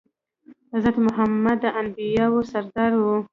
حضرت 0.73 0.95
محمد 1.05 1.57
د 1.63 1.65
انبياوو 1.79 2.47
سردار 2.51 2.91
وو. 2.97 3.15